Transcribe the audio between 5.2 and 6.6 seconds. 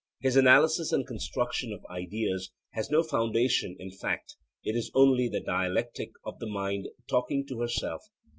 the dialectic of the